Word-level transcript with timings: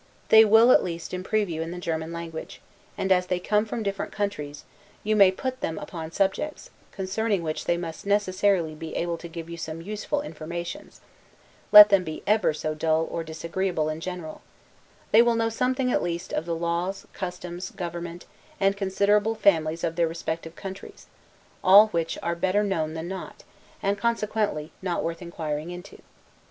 They 0.29 0.43
will, 0.43 0.71
at 0.71 0.83
least, 0.83 1.13
improve 1.13 1.47
you 1.47 1.61
in 1.61 1.69
the 1.69 1.77
German 1.77 2.11
language; 2.11 2.59
and, 2.97 3.11
as 3.11 3.27
they 3.27 3.39
come 3.39 3.65
from 3.67 3.83
different 3.83 4.11
countries, 4.11 4.63
you 5.03 5.15
may 5.15 5.31
put 5.31 5.61
them 5.61 5.77
upon 5.77 6.11
subjects, 6.11 6.71
concerning 6.91 7.43
which 7.43 7.65
they 7.65 7.77
must 7.77 8.07
necessarily 8.07 8.73
be 8.73 8.95
able 8.95 9.19
to 9.19 9.27
give 9.27 9.47
you 9.47 9.57
some 9.57 9.79
useful 9.79 10.23
informations, 10.23 11.01
let 11.71 11.89
them 11.89 12.03
be 12.03 12.23
ever 12.25 12.51
so 12.51 12.73
dull 12.73 13.07
or 13.11 13.23
disagreeable 13.23 13.89
in 13.89 13.99
general: 14.01 14.41
they 15.11 15.21
will 15.21 15.35
know 15.35 15.49
something, 15.49 15.91
at 15.91 16.01
least, 16.01 16.33
of 16.33 16.47
the 16.47 16.55
laws, 16.55 17.05
customs, 17.13 17.69
government, 17.69 18.25
and 18.59 18.75
considerable 18.75 19.35
families 19.35 19.83
of 19.83 19.97
their 19.97 20.07
respective 20.07 20.55
countries; 20.55 21.05
all 21.63 21.89
which 21.89 22.17
are 22.23 22.33
better 22.33 22.63
known 22.63 22.95
than 22.95 23.07
not, 23.07 23.43
and 23.83 23.99
consequently 23.99 24.71
worth 24.81 25.21
inquiring 25.21 25.69
into. 25.69 26.01